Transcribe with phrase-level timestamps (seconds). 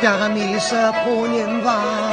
[0.00, 2.09] 爹爹的面色怕人吧？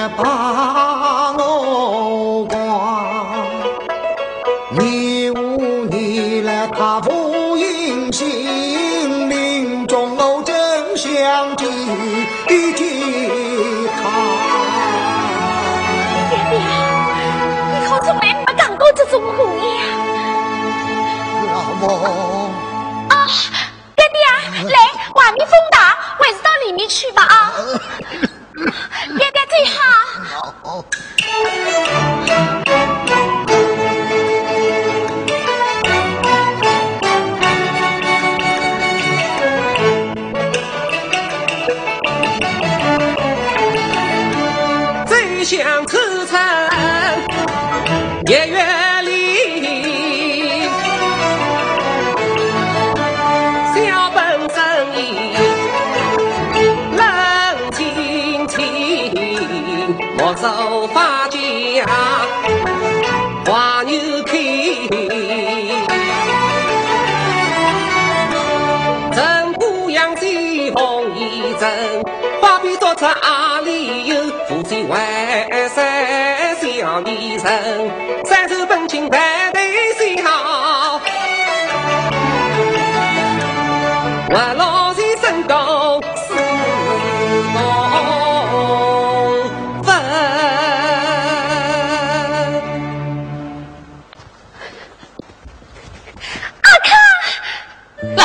[0.00, 0.59] 阿
[75.30, 79.62] 贵万山小女人，三手本金排队
[79.96, 81.00] 最好，
[84.28, 86.00] 我老先生高。
[98.16, 98.24] 老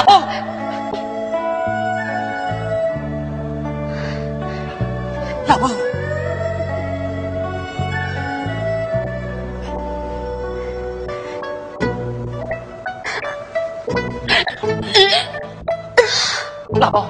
[16.71, 17.05] 公，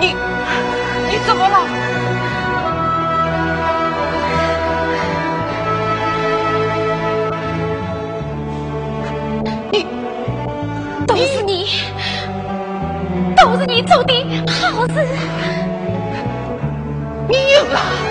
[0.00, 1.56] 你你怎么了？
[9.72, 9.86] 你
[11.06, 11.66] 都是你，
[13.36, 14.12] 都是你做的
[14.48, 14.94] 好事，
[17.28, 18.09] 你赢了。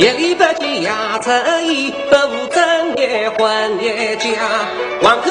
[0.00, 1.30] 夜里不见牙出
[1.62, 4.30] 衣，不务正业混业家，
[5.02, 5.28] 黄口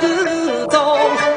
[0.00, 0.06] 赌
[0.66, 0.78] 中，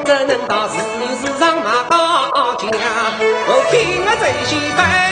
[0.06, 0.76] 怎能到市
[1.22, 2.30] 市上买把？
[2.32, 5.03] 我拼了这些白。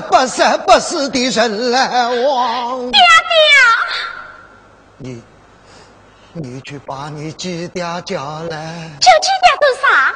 [0.00, 2.90] 不三不四的人来往。
[2.90, 3.38] 爹爹，
[4.98, 5.22] 你
[6.32, 8.90] 你去把你几爹叫来。
[9.00, 10.14] 叫几爹做啥？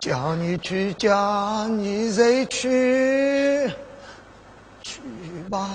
[0.00, 3.72] 叫你去叫，你再去
[4.82, 5.00] 去
[5.50, 5.68] 吧。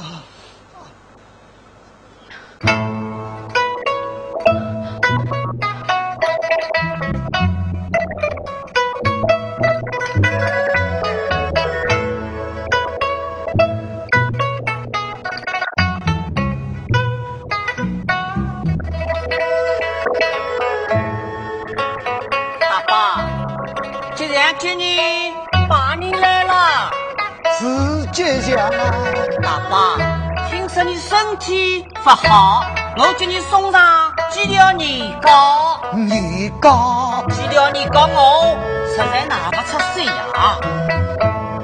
[31.31, 32.65] 身体不好，
[32.97, 38.53] 我给你送上几条年糕，年糕，几条年糕我
[38.89, 40.57] 实在拿不出手呀。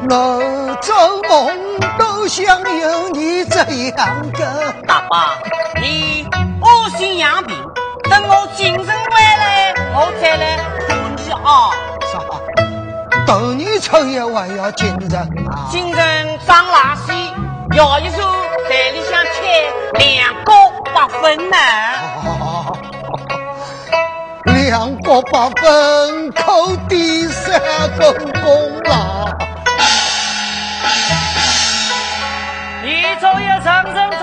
[0.10, 5.20] 我做梦都想有你这样的大伯。
[5.82, 6.26] 你
[6.62, 7.54] 安心养病，
[8.10, 10.58] 等我精神回来，我再来
[10.88, 11.72] 找你啊。
[12.14, 12.22] 啥，
[13.28, 15.68] 等你出院，我要精神啊。
[15.70, 17.12] 精神张垃圾
[17.76, 18.22] 摇一首
[18.70, 19.22] 《袋里香》。
[20.00, 20.52] 两个
[20.94, 21.58] 八分呢。
[24.70, 27.60] 两个八分扣第三
[27.98, 29.30] 分功劳。
[32.84, 34.17] 你昼夜上阵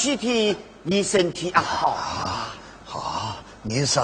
[0.00, 0.02] 啦！
[0.02, 1.98] 这几天你身体啊好？
[2.86, 4.02] 好，你手，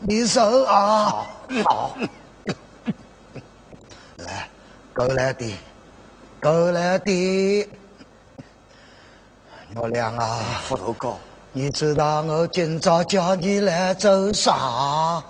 [0.00, 1.06] 你手啊！
[1.06, 1.26] 好，
[1.64, 1.96] 好
[4.16, 4.48] 来，
[4.94, 5.56] 过来的，
[6.42, 7.68] 过来的。
[9.74, 11.14] 月亮啊，副头哥，
[11.52, 15.22] 你知道我今朝叫你来做啥？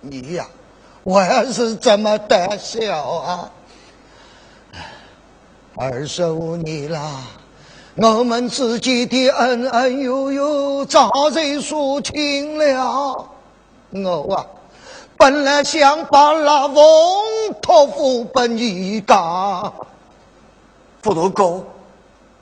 [0.00, 0.46] 你呀、
[1.02, 3.50] 我还是这么胆小啊！
[5.76, 7.22] 二十五年了，
[7.98, 13.26] 我们之间的恩恩怨怨早就说清了。
[13.90, 14.44] 我啊，
[15.16, 19.72] 本来想把那翁托付给你家。
[21.02, 21.64] 副头哥，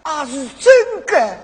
[0.02, 1.38] 啊是真的。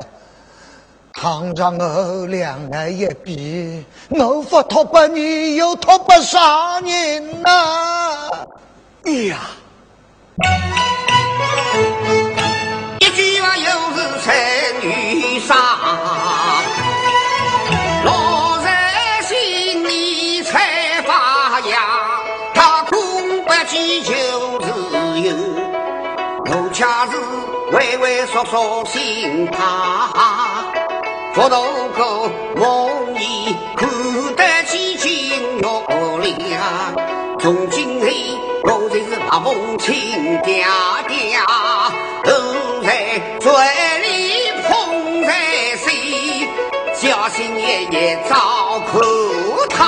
[1.12, 8.30] 倘若我两眼一闭，我不托给你，又托给啥人呐、
[9.04, 9.38] 哎呀，
[13.20, 14.32] 一句话又是成
[14.82, 15.54] 语上，
[18.02, 21.76] 落在心里才发芽。
[22.54, 24.66] 他空不计就是
[25.20, 25.34] 有，
[26.46, 27.12] 我恰是
[27.76, 30.08] 畏畏缩缩心怕。
[31.34, 33.86] 佛头哥梦里看
[34.34, 35.12] 得起金
[35.58, 35.62] 玉
[36.22, 36.62] 亮，
[37.38, 38.06] 从今后
[38.64, 40.66] 我才是阿凤亲爹
[41.06, 41.38] 爹，
[47.20, 48.98] 小心爷爷照顾
[49.68, 49.84] 他。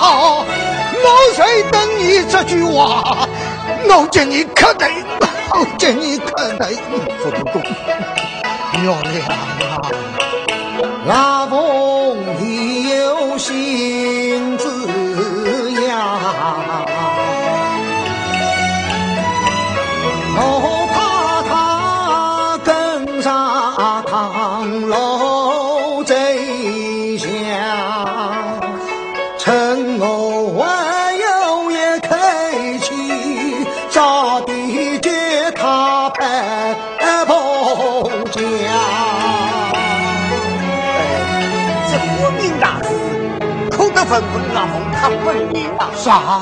[0.00, 3.28] 好，我在等你这句话，
[3.86, 4.88] 我叫你可得，
[5.50, 7.58] 我叫你可得，不不不，
[8.78, 8.96] 月亮
[9.28, 9.92] 啊，
[11.04, 11.63] 那凤
[45.04, 45.90] 他本人啊。
[45.94, 46.40] 啥？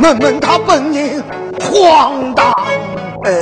[0.00, 1.24] 问问他本人
[1.58, 2.54] 荒唐。
[3.24, 3.32] 呃，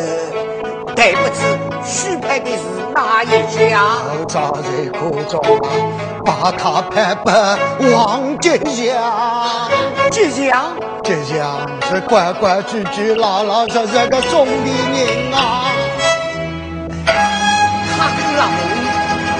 [0.95, 1.43] 对不起，
[1.85, 2.62] 许配的是
[2.95, 3.83] 哪一家？
[4.17, 4.69] 我早在
[6.25, 7.17] 把他派
[7.81, 8.95] 给王吉祥。
[10.12, 10.71] 吉祥，
[11.03, 15.64] 吉祥是乖乖矩矩、老老实实的中年人啊。
[17.97, 18.45] 他跟老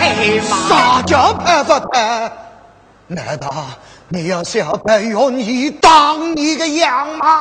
[0.00, 0.03] 哎
[0.50, 2.33] 妈，啥叫派不派？
[3.07, 3.55] 难道
[4.14, 7.40] 你要小白用你当你个羊吗？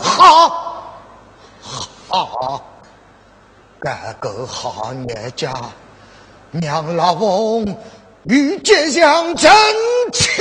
[0.00, 0.82] 好，
[2.08, 2.64] 好，
[3.78, 5.52] 改个好人家，
[6.50, 7.76] 娘老翁
[8.24, 9.48] 与吉祥成
[10.12, 10.34] 亲。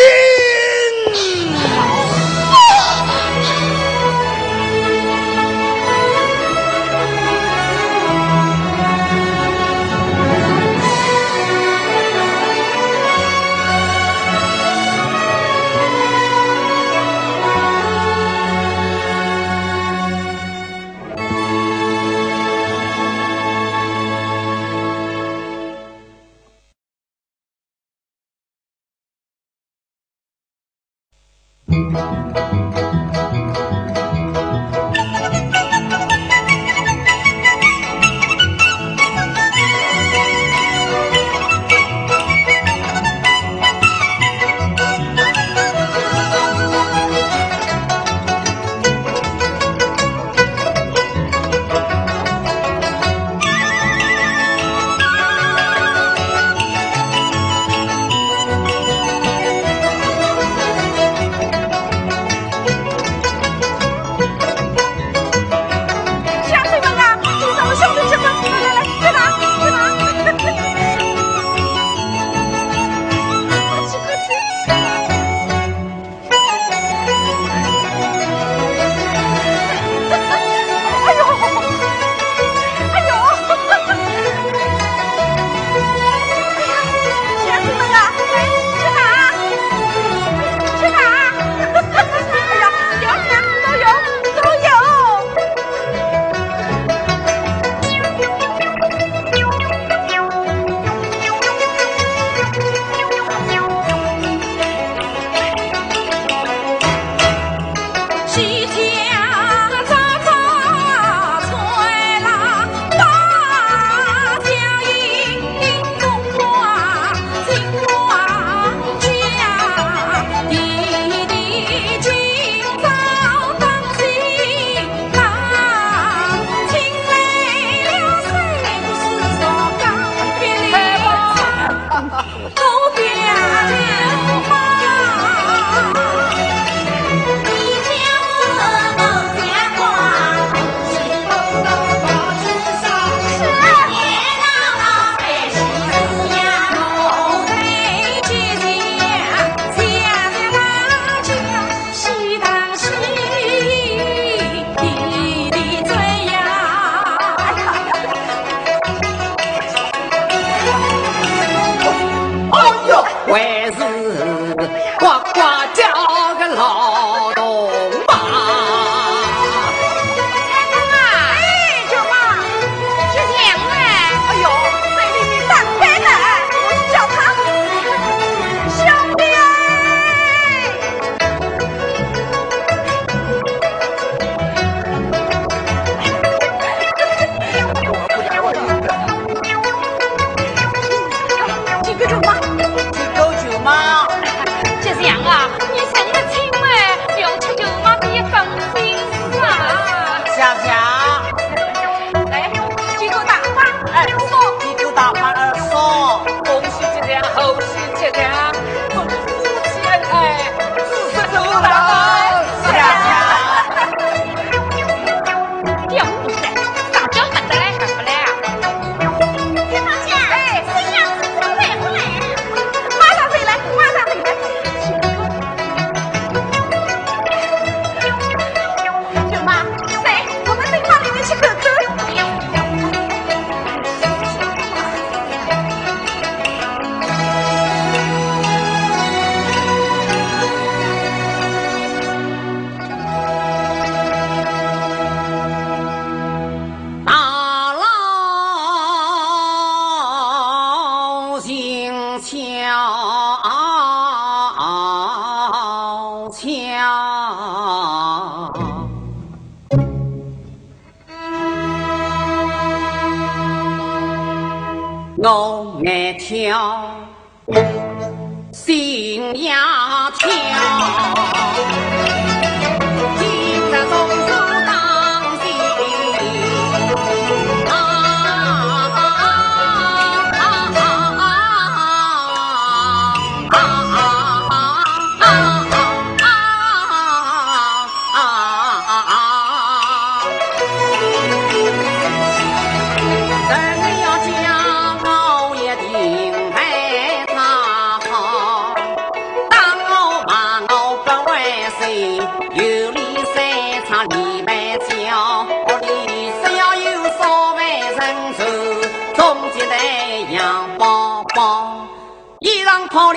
[266.30, 266.94] 我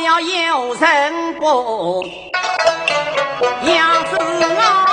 [0.01, 2.03] 了有人不？
[3.63, 3.79] 没
[4.57, 4.89] 办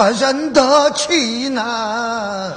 [0.00, 2.52] 我忍得起呢。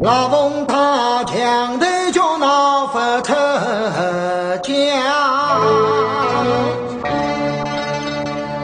[0.00, 4.72] 老翁他强的就那佛特家，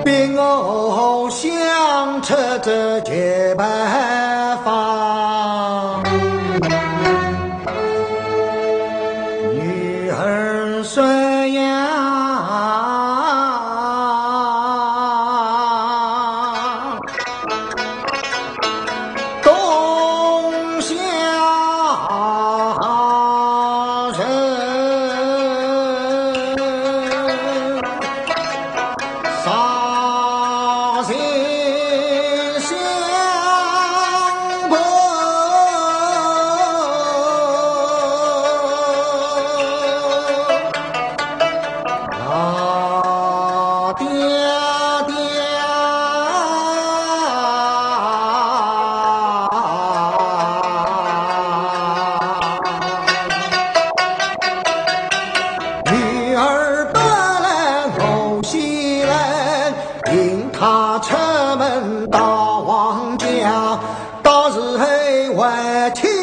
[0.04, 3.00] 比我想出这
[62.06, 63.78] 大王家，
[64.22, 66.17] 到时候还去。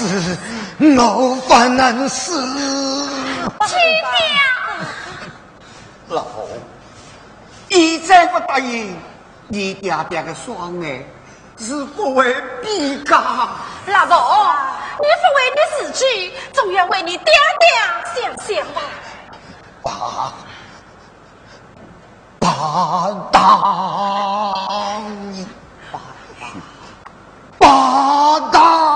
[0.00, 0.38] 我发誓，
[0.98, 2.40] 我发难死。
[3.66, 3.78] 亲
[4.16, 4.32] 娘，
[6.08, 6.24] 老，
[7.68, 8.96] 一再不答应，
[9.48, 11.06] 你爹爹的双眼
[11.58, 13.20] 是不会比较？
[13.86, 14.54] 老婆，
[14.98, 17.68] 你不为你自己，总要为你爹爹
[18.14, 18.80] 想想吧。
[19.82, 19.90] 八
[22.38, 22.48] 八
[23.30, 23.38] 当，
[27.58, 27.60] 八
[28.50, 28.89] 当，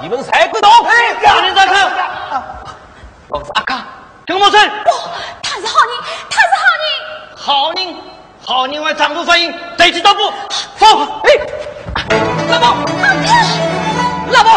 [0.00, 0.70] 你们才不懂！
[4.48, 5.92] 老子阿卡，听我说，他是好人，
[6.30, 6.88] 他是好人。
[7.36, 7.94] 好人，
[8.46, 10.32] 好人为丈夫发言，对其道不？
[10.76, 11.06] 放！
[11.24, 11.30] 哎，
[12.48, 12.74] 老婆，
[14.30, 14.50] 老婆，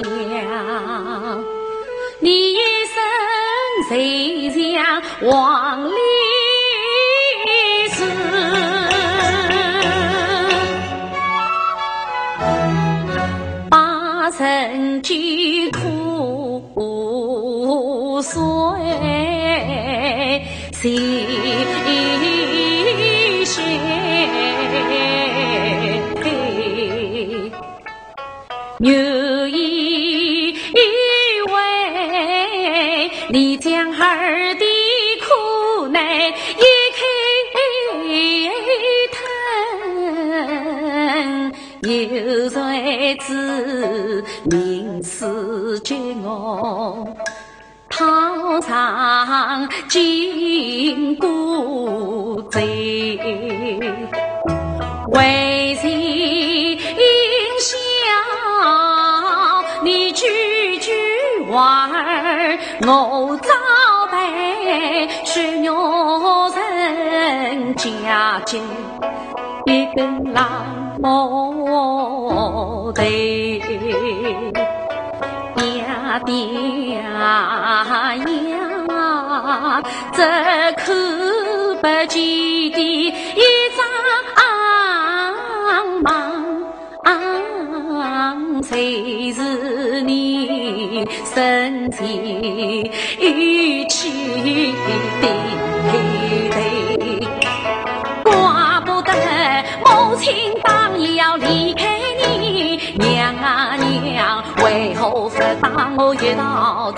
[2.21, 2.57] 你一
[2.87, 2.97] 生
[3.91, 5.93] 谁像黄鹂
[7.91, 7.99] 死？
[13.69, 15.83] 八成居土
[18.23, 18.41] 碎，
[45.85, 47.07] 士绝我
[47.91, 53.18] 讨上金箍贼，
[55.09, 56.78] 为谁
[61.51, 63.53] 娃儿，我早
[64.11, 68.62] 被血肉人家境，
[69.66, 70.49] 一根烂
[71.03, 73.03] 木头，
[76.21, 77.83] 爹呀，
[80.13, 80.23] 这
[80.73, 80.87] 看
[81.81, 82.21] 不见
[82.73, 82.79] 的
[83.37, 83.43] 一
[83.77, 83.81] 张
[87.05, 89.41] 梦，谁是
[90.03, 91.07] 你？
[91.35, 94.75] 身体与气
[95.23, 95.25] 的，
[98.23, 98.33] 怪
[98.85, 99.11] 不得
[99.85, 100.33] 母亲
[100.63, 101.91] 当夜要离开
[105.71, 106.93] 把我一道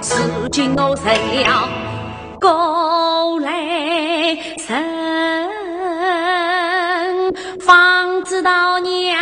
[0.00, 0.16] 走？
[0.40, 1.68] 如今我成了
[2.40, 3.52] 过来
[4.66, 4.72] 人，
[7.60, 9.16] 方知道娘